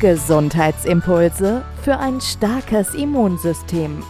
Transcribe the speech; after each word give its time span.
Gesundheitsimpulse 0.00 1.62
für 1.82 1.98
ein 1.98 2.22
starkes 2.22 2.94
Immunsystem. 2.94 4.02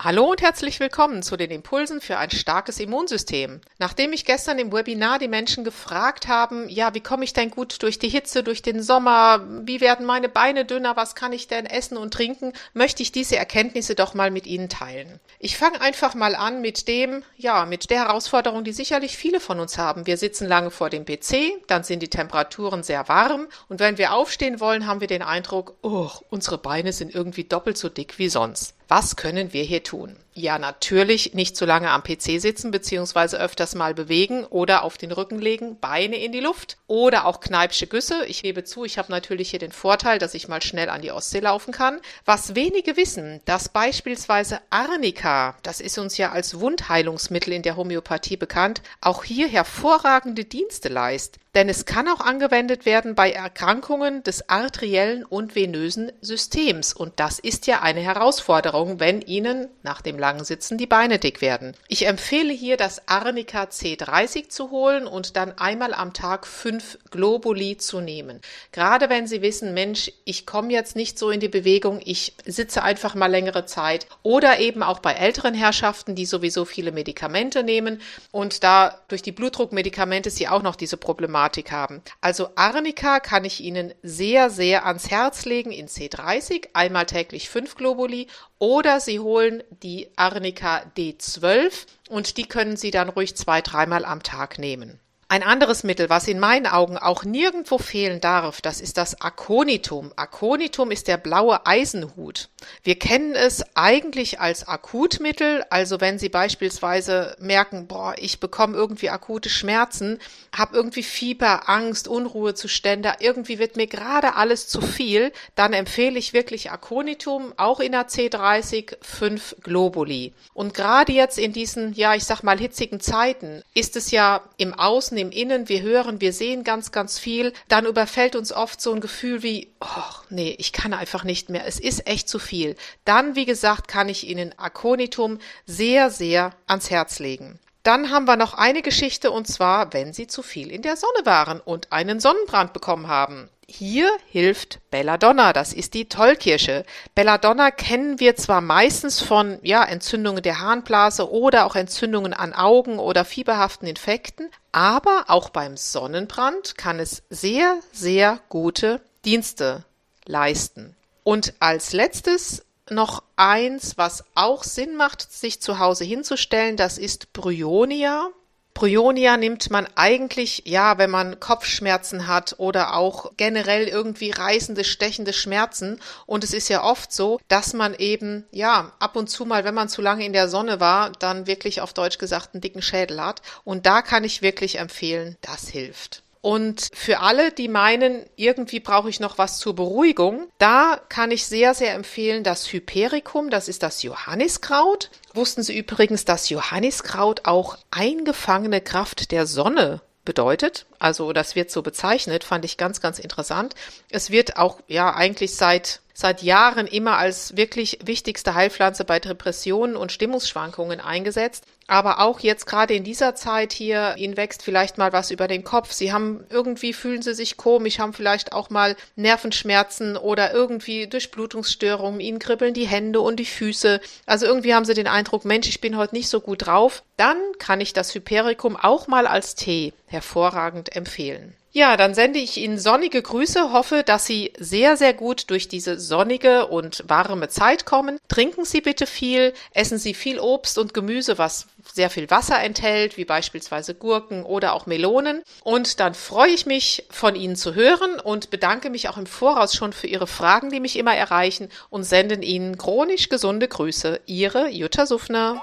Hallo 0.00 0.30
und 0.30 0.40
herzlich 0.42 0.78
willkommen 0.78 1.24
zu 1.24 1.36
den 1.36 1.50
Impulsen 1.50 2.00
für 2.00 2.18
ein 2.18 2.30
starkes 2.30 2.78
Immunsystem. 2.78 3.60
Nachdem 3.80 4.12
ich 4.12 4.24
gestern 4.24 4.60
im 4.60 4.72
Webinar 4.72 5.18
die 5.18 5.26
Menschen 5.26 5.64
gefragt 5.64 6.28
haben, 6.28 6.68
ja, 6.68 6.94
wie 6.94 7.00
komme 7.00 7.24
ich 7.24 7.32
denn 7.32 7.50
gut 7.50 7.82
durch 7.82 7.98
die 7.98 8.08
Hitze, 8.08 8.44
durch 8.44 8.62
den 8.62 8.80
Sommer, 8.80 9.44
wie 9.64 9.80
werden 9.80 10.06
meine 10.06 10.28
Beine 10.28 10.64
dünner, 10.64 10.94
was 10.94 11.16
kann 11.16 11.32
ich 11.32 11.48
denn 11.48 11.66
essen 11.66 11.96
und 11.96 12.14
trinken, 12.14 12.52
möchte 12.74 13.02
ich 13.02 13.10
diese 13.10 13.38
Erkenntnisse 13.38 13.96
doch 13.96 14.14
mal 14.14 14.30
mit 14.30 14.46
Ihnen 14.46 14.68
teilen. 14.68 15.18
Ich 15.40 15.56
fange 15.56 15.80
einfach 15.80 16.14
mal 16.14 16.36
an 16.36 16.60
mit 16.60 16.86
dem, 16.86 17.24
ja, 17.36 17.66
mit 17.66 17.90
der 17.90 18.04
Herausforderung, 18.04 18.62
die 18.62 18.72
sicherlich 18.72 19.16
viele 19.16 19.40
von 19.40 19.58
uns 19.58 19.78
haben. 19.78 20.06
Wir 20.06 20.16
sitzen 20.16 20.46
lange 20.46 20.70
vor 20.70 20.90
dem 20.90 21.06
PC, 21.06 21.66
dann 21.66 21.82
sind 21.82 22.04
die 22.04 22.08
Temperaturen 22.08 22.84
sehr 22.84 23.08
warm 23.08 23.48
und 23.68 23.80
wenn 23.80 23.98
wir 23.98 24.12
aufstehen 24.12 24.60
wollen, 24.60 24.86
haben 24.86 25.00
wir 25.00 25.08
den 25.08 25.22
Eindruck, 25.22 25.74
oh, 25.82 26.12
unsere 26.30 26.58
Beine 26.58 26.92
sind 26.92 27.12
irgendwie 27.12 27.42
doppelt 27.42 27.76
so 27.76 27.88
dick 27.88 28.20
wie 28.20 28.28
sonst. 28.28 28.77
Was 28.88 29.16
können 29.16 29.52
wir 29.52 29.64
hier 29.64 29.82
tun? 29.82 30.16
Ja, 30.40 30.56
natürlich 30.60 31.34
nicht 31.34 31.56
zu 31.56 31.64
lange 31.64 31.90
am 31.90 32.04
PC 32.04 32.40
sitzen 32.40 32.70
beziehungsweise 32.70 33.40
öfters 33.40 33.74
mal 33.74 33.92
bewegen 33.92 34.44
oder 34.44 34.84
auf 34.84 34.96
den 34.96 35.10
Rücken 35.10 35.40
legen, 35.40 35.80
Beine 35.80 36.14
in 36.14 36.30
die 36.30 36.38
Luft 36.38 36.76
oder 36.86 37.26
auch 37.26 37.40
kneipsche 37.40 37.88
Güsse. 37.88 38.24
Ich 38.26 38.44
gebe 38.44 38.62
zu, 38.62 38.84
ich 38.84 38.98
habe 38.98 39.10
natürlich 39.10 39.50
hier 39.50 39.58
den 39.58 39.72
Vorteil, 39.72 40.20
dass 40.20 40.34
ich 40.34 40.46
mal 40.46 40.62
schnell 40.62 40.90
an 40.90 41.02
die 41.02 41.10
Ostsee 41.10 41.40
laufen 41.40 41.72
kann. 41.72 41.98
Was 42.24 42.54
wenige 42.54 42.96
wissen, 42.96 43.40
dass 43.46 43.68
beispielsweise 43.68 44.60
Arnika, 44.70 45.56
das 45.64 45.80
ist 45.80 45.98
uns 45.98 46.16
ja 46.18 46.30
als 46.30 46.60
Wundheilungsmittel 46.60 47.52
in 47.52 47.62
der 47.62 47.76
Homöopathie 47.76 48.36
bekannt, 48.36 48.80
auch 49.00 49.24
hier 49.24 49.48
hervorragende 49.48 50.44
Dienste 50.44 50.88
leistet. 50.88 51.42
Denn 51.58 51.68
es 51.68 51.86
kann 51.86 52.06
auch 52.06 52.20
angewendet 52.20 52.86
werden 52.86 53.16
bei 53.16 53.32
Erkrankungen 53.32 54.22
des 54.22 54.48
arteriellen 54.48 55.24
und 55.24 55.56
venösen 55.56 56.12
Systems. 56.20 56.92
Und 56.92 57.18
das 57.18 57.40
ist 57.40 57.66
ja 57.66 57.80
eine 57.80 58.00
Herausforderung, 58.00 59.00
wenn 59.00 59.22
Ihnen 59.22 59.68
nach 59.82 60.00
dem 60.00 60.20
langen 60.28 60.44
Sitzen 60.44 60.76
die 60.76 60.86
Beine 60.86 61.18
dick 61.18 61.40
werden. 61.40 61.74
Ich 61.88 62.06
empfehle 62.06 62.52
hier 62.52 62.76
das 62.76 63.08
Arnica 63.08 63.62
C30 63.62 64.50
zu 64.50 64.70
holen 64.70 65.06
und 65.06 65.36
dann 65.36 65.56
einmal 65.56 65.94
am 65.94 66.12
Tag 66.12 66.46
fünf 66.46 66.98
Globuli 67.10 67.78
zu 67.78 68.02
nehmen. 68.02 68.42
Gerade 68.70 69.08
wenn 69.08 69.26
Sie 69.26 69.40
wissen, 69.40 69.72
Mensch, 69.72 70.12
ich 70.26 70.44
komme 70.44 70.70
jetzt 70.70 70.96
nicht 70.96 71.18
so 71.18 71.30
in 71.30 71.40
die 71.40 71.48
Bewegung, 71.48 72.02
ich 72.04 72.34
sitze 72.44 72.82
einfach 72.82 73.14
mal 73.14 73.30
längere 73.30 73.64
Zeit 73.64 74.06
oder 74.22 74.58
eben 74.58 74.82
auch 74.82 74.98
bei 74.98 75.14
älteren 75.14 75.54
Herrschaften, 75.54 76.14
die 76.14 76.26
sowieso 76.26 76.66
viele 76.66 76.92
Medikamente 76.92 77.62
nehmen 77.62 78.02
und 78.30 78.62
da 78.62 79.00
durch 79.08 79.22
die 79.22 79.32
Blutdruckmedikamente 79.32 80.28
sie 80.28 80.46
auch 80.46 80.62
noch 80.62 80.76
diese 80.76 80.98
Problematik 80.98 81.72
haben. 81.72 82.02
Also 82.20 82.50
Arnica 82.54 83.20
kann 83.20 83.46
ich 83.46 83.62
Ihnen 83.62 83.94
sehr, 84.02 84.50
sehr 84.50 84.84
ans 84.84 85.10
Herz 85.10 85.46
legen 85.46 85.72
in 85.72 85.88
C30, 85.88 86.68
einmal 86.74 87.06
täglich 87.06 87.48
fünf 87.48 87.76
Globuli 87.76 88.26
oder 88.58 89.00
Sie 89.00 89.20
holen 89.20 89.62
die 89.82 90.08
Arnica 90.16 90.82
D12 90.96 91.86
und 92.08 92.36
die 92.36 92.46
können 92.46 92.76
Sie 92.76 92.90
dann 92.90 93.08
ruhig 93.08 93.36
zwei, 93.36 93.60
dreimal 93.60 94.04
am 94.04 94.22
Tag 94.22 94.58
nehmen. 94.58 95.00
Ein 95.30 95.42
anderes 95.42 95.84
Mittel, 95.84 96.08
was 96.08 96.26
in 96.26 96.38
meinen 96.40 96.66
Augen 96.66 96.96
auch 96.96 97.22
nirgendwo 97.22 97.76
fehlen 97.76 98.18
darf, 98.18 98.62
das 98.62 98.80
ist 98.80 98.96
das 98.96 99.20
Aconitum. 99.20 100.10
Aconitum 100.16 100.90
ist 100.90 101.06
der 101.06 101.18
blaue 101.18 101.66
Eisenhut. 101.66 102.48
Wir 102.82 102.98
kennen 102.98 103.34
es 103.34 103.62
eigentlich 103.74 104.40
als 104.40 104.66
Akutmittel, 104.66 105.66
also 105.68 106.00
wenn 106.00 106.18
Sie 106.18 106.30
beispielsweise 106.30 107.36
merken, 107.40 107.86
boah, 107.86 108.14
ich 108.16 108.40
bekomme 108.40 108.74
irgendwie 108.74 109.10
akute 109.10 109.50
Schmerzen, 109.50 110.18
habe 110.56 110.74
irgendwie 110.74 111.02
Fieber, 111.02 111.68
Angst, 111.68 112.08
Unruhezustände, 112.08 113.16
irgendwie 113.20 113.58
wird 113.58 113.76
mir 113.76 113.86
gerade 113.86 114.34
alles 114.34 114.66
zu 114.66 114.80
viel, 114.80 115.30
dann 115.54 115.74
empfehle 115.74 116.18
ich 116.18 116.32
wirklich 116.32 116.70
Aconitum, 116.70 117.52
auch 117.58 117.80
in 117.80 117.92
der 117.92 118.08
C30 118.08 118.96
5 119.02 119.56
Globuli. 119.62 120.32
Und 120.54 120.72
gerade 120.72 121.12
jetzt 121.12 121.38
in 121.38 121.52
diesen, 121.52 121.92
ja, 121.92 122.14
ich 122.14 122.24
sag 122.24 122.42
mal 122.42 122.58
hitzigen 122.58 123.00
Zeiten 123.00 123.62
ist 123.74 123.94
es 123.94 124.10
ja 124.10 124.40
im 124.56 124.72
Außen 124.72 125.17
im 125.18 125.30
Innen, 125.30 125.68
wir 125.68 125.82
hören, 125.82 126.20
wir 126.20 126.32
sehen 126.32 126.64
ganz, 126.64 126.92
ganz 126.92 127.18
viel, 127.18 127.52
dann 127.68 127.86
überfällt 127.86 128.36
uns 128.36 128.52
oft 128.52 128.80
so 128.80 128.92
ein 128.92 129.00
Gefühl 129.00 129.42
wie, 129.42 129.72
oh, 129.80 130.14
nee, 130.30 130.54
ich 130.58 130.72
kann 130.72 130.94
einfach 130.94 131.24
nicht 131.24 131.50
mehr, 131.50 131.66
es 131.66 131.78
ist 131.78 132.06
echt 132.06 132.28
zu 132.28 132.38
viel. 132.38 132.76
Dann, 133.04 133.34
wie 133.34 133.44
gesagt, 133.44 133.88
kann 133.88 134.08
ich 134.08 134.26
Ihnen 134.26 134.58
Aconitum 134.58 135.38
sehr, 135.66 136.10
sehr 136.10 136.54
ans 136.66 136.90
Herz 136.90 137.18
legen. 137.18 137.58
Dann 137.82 138.10
haben 138.10 138.26
wir 138.26 138.36
noch 138.36 138.54
eine 138.54 138.82
Geschichte 138.82 139.30
und 139.30 139.46
zwar, 139.46 139.92
wenn 139.92 140.12
Sie 140.12 140.26
zu 140.26 140.42
viel 140.42 140.70
in 140.70 140.82
der 140.82 140.96
Sonne 140.96 141.24
waren 141.24 141.60
und 141.60 141.92
einen 141.92 142.20
Sonnenbrand 142.20 142.72
bekommen 142.72 143.08
haben. 143.08 143.48
Hier 143.70 144.10
hilft 144.30 144.80
Belladonna, 144.90 145.52
das 145.52 145.74
ist 145.74 145.92
die 145.92 146.08
Tollkirsche. 146.08 146.86
Belladonna 147.14 147.70
kennen 147.70 148.18
wir 148.18 148.34
zwar 148.34 148.62
meistens 148.62 149.20
von 149.20 149.58
ja, 149.62 149.84
Entzündungen 149.84 150.42
der 150.42 150.60
Harnblase 150.60 151.30
oder 151.30 151.66
auch 151.66 151.76
Entzündungen 151.76 152.32
an 152.32 152.54
Augen 152.54 152.98
oder 152.98 153.26
fieberhaften 153.26 153.86
Infekten, 153.86 154.50
aber 154.72 155.26
auch 155.28 155.50
beim 155.50 155.76
Sonnenbrand 155.76 156.78
kann 156.78 156.98
es 156.98 157.22
sehr, 157.28 157.78
sehr 157.92 158.40
gute 158.48 159.02
Dienste 159.26 159.84
leisten. 160.24 160.96
Und 161.22 161.52
als 161.60 161.92
letztes 161.92 162.64
noch 162.88 163.22
eins, 163.36 163.98
was 163.98 164.24
auch 164.34 164.64
Sinn 164.64 164.96
macht, 164.96 165.30
sich 165.30 165.60
zu 165.60 165.78
Hause 165.78 166.04
hinzustellen, 166.04 166.78
das 166.78 166.96
ist 166.96 167.34
Bryonia. 167.34 168.30
Bryonia 168.78 169.36
nimmt 169.36 169.72
man 169.72 169.88
eigentlich, 169.96 170.62
ja, 170.64 170.98
wenn 170.98 171.10
man 171.10 171.40
Kopfschmerzen 171.40 172.28
hat 172.28 172.54
oder 172.58 172.94
auch 172.94 173.32
generell 173.36 173.88
irgendwie 173.88 174.30
reißende, 174.30 174.84
stechende 174.84 175.32
Schmerzen. 175.32 175.98
Und 176.26 176.44
es 176.44 176.52
ist 176.52 176.68
ja 176.68 176.84
oft 176.84 177.12
so, 177.12 177.40
dass 177.48 177.72
man 177.72 177.92
eben, 177.94 178.46
ja, 178.52 178.92
ab 179.00 179.16
und 179.16 179.28
zu 179.28 179.46
mal, 179.46 179.64
wenn 179.64 179.74
man 179.74 179.88
zu 179.88 180.00
lange 180.00 180.24
in 180.24 180.32
der 180.32 180.48
Sonne 180.48 180.78
war, 180.78 181.10
dann 181.10 181.48
wirklich 181.48 181.80
auf 181.80 181.92
Deutsch 181.92 182.18
gesagt 182.18 182.50
einen 182.54 182.60
dicken 182.60 182.80
Schädel 182.80 183.20
hat. 183.20 183.42
Und 183.64 183.84
da 183.84 184.00
kann 184.00 184.22
ich 184.22 184.42
wirklich 184.42 184.78
empfehlen, 184.78 185.36
das 185.40 185.66
hilft. 185.66 186.22
Und 186.40 186.88
für 186.94 187.20
alle, 187.20 187.52
die 187.52 187.68
meinen, 187.68 188.24
irgendwie 188.36 188.80
brauche 188.80 189.10
ich 189.10 189.20
noch 189.20 189.38
was 189.38 189.58
zur 189.58 189.74
Beruhigung, 189.74 190.48
da 190.58 191.00
kann 191.08 191.30
ich 191.30 191.46
sehr, 191.46 191.74
sehr 191.74 191.94
empfehlen 191.94 192.44
das 192.44 192.72
Hypericum, 192.72 193.50
das 193.50 193.68
ist 193.68 193.82
das 193.82 194.02
Johanniskraut. 194.02 195.10
Wussten 195.34 195.62
Sie 195.62 195.76
übrigens, 195.76 196.24
dass 196.24 196.48
Johanniskraut 196.48 197.44
auch 197.44 197.76
eingefangene 197.90 198.80
Kraft 198.80 199.30
der 199.32 199.46
Sonne 199.46 200.00
bedeutet. 200.24 200.86
Also 200.98 201.32
das 201.32 201.56
wird 201.56 201.70
so 201.70 201.82
bezeichnet, 201.82 202.44
fand 202.44 202.64
ich 202.64 202.76
ganz, 202.76 203.00
ganz 203.00 203.18
interessant. 203.18 203.74
Es 204.10 204.30
wird 204.30 204.58
auch 204.58 204.80
ja 204.86 205.14
eigentlich 205.14 205.56
seit 205.56 206.00
seit 206.18 206.42
Jahren 206.42 206.88
immer 206.88 207.16
als 207.16 207.56
wirklich 207.56 208.00
wichtigste 208.02 208.54
Heilpflanze 208.54 209.04
bei 209.04 209.20
Depressionen 209.20 209.94
und 209.94 210.10
Stimmungsschwankungen 210.10 211.00
eingesetzt. 211.00 211.64
Aber 211.88 212.20
auch 212.20 212.40
jetzt 212.40 212.66
gerade 212.66 212.92
in 212.92 213.02
dieser 213.02 213.34
Zeit 213.34 213.72
hier, 213.72 214.14
Ihnen 214.18 214.36
wächst 214.36 214.62
vielleicht 214.62 214.98
mal 214.98 215.14
was 215.14 215.30
über 215.30 215.48
den 215.48 215.64
Kopf. 215.64 215.90
Sie 215.90 216.12
haben 216.12 216.44
irgendwie 216.50 216.92
fühlen 216.92 217.22
Sie 217.22 217.32
sich 217.32 217.56
komisch, 217.56 217.98
haben 217.98 218.12
vielleicht 218.12 218.52
auch 218.52 218.68
mal 218.68 218.94
Nervenschmerzen 219.16 220.18
oder 220.18 220.52
irgendwie 220.52 221.06
Durchblutungsstörungen. 221.06 222.20
Ihnen 222.20 222.38
kribbeln 222.38 222.74
die 222.74 222.86
Hände 222.86 223.22
und 223.22 223.36
die 223.36 223.46
Füße. 223.46 224.02
Also 224.26 224.44
irgendwie 224.44 224.74
haben 224.74 224.84
Sie 224.84 224.92
den 224.92 225.06
Eindruck, 225.06 225.46
Mensch, 225.46 225.66
ich 225.66 225.80
bin 225.80 225.96
heute 225.96 226.14
nicht 226.14 226.28
so 226.28 226.42
gut 226.42 226.66
drauf. 226.66 227.02
Dann 227.16 227.38
kann 227.58 227.80
ich 227.80 227.94
das 227.94 228.14
Hypericum 228.14 228.76
auch 228.76 229.06
mal 229.06 229.26
als 229.26 229.54
Tee 229.54 229.94
hervorragend 230.06 230.94
empfehlen. 230.94 231.54
Ja, 231.78 231.96
dann 231.96 232.14
sende 232.14 232.38
ich 232.38 232.56
Ihnen 232.56 232.78
sonnige 232.78 233.20
Grüße, 233.20 233.72
hoffe, 233.72 234.02
dass 234.02 234.24
Sie 234.26 234.52
sehr, 234.58 234.96
sehr 234.96 235.12
gut 235.12 235.50
durch 235.50 235.68
diese 235.68 236.00
sonnige 236.00 236.66
und 236.66 237.04
warme 237.06 237.48
Zeit 237.50 237.84
kommen. 237.84 238.18
Trinken 238.26 238.64
Sie 238.64 238.80
bitte 238.80 239.06
viel, 239.06 239.52
essen 239.74 239.98
Sie 239.98 240.14
viel 240.14 240.40
Obst 240.40 240.78
und 240.78 240.94
Gemüse, 240.94 241.36
was 241.36 241.66
sehr 241.92 242.10
viel 242.10 242.30
Wasser 242.30 242.60
enthält, 242.62 243.16
wie 243.16 243.24
beispielsweise 243.24 243.94
Gurken 243.94 244.44
oder 244.44 244.72
auch 244.72 244.86
Melonen. 244.86 245.42
Und 245.64 246.00
dann 246.00 246.14
freue 246.14 246.50
ich 246.50 246.66
mich, 246.66 247.06
von 247.10 247.34
Ihnen 247.34 247.56
zu 247.56 247.74
hören 247.74 248.20
und 248.20 248.50
bedanke 248.50 248.90
mich 248.90 249.08
auch 249.08 249.16
im 249.16 249.26
Voraus 249.26 249.74
schon 249.74 249.92
für 249.92 250.06
Ihre 250.06 250.26
Fragen, 250.26 250.70
die 250.70 250.80
mich 250.80 250.98
immer 250.98 251.14
erreichen 251.14 251.68
und 251.90 252.04
senden 252.04 252.42
Ihnen 252.42 252.78
chronisch 252.78 253.28
gesunde 253.28 253.68
Grüße. 253.68 254.20
Ihre 254.26 254.68
Jutta 254.68 255.06
Suffner. 255.06 255.62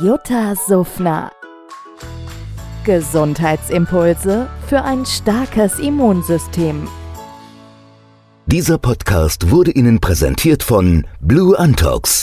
Jutta 0.00 0.54
Suffner. 0.54 1.32
Gesundheitsimpulse 2.84 4.48
für 4.66 4.82
ein 4.82 5.04
starkes 5.04 5.78
Immunsystem. 5.78 6.88
Dieser 8.46 8.78
Podcast 8.78 9.50
wurde 9.50 9.72
Ihnen 9.72 10.00
präsentiert 10.00 10.62
von 10.62 11.06
Blue 11.20 11.58
Antox, 11.58 12.22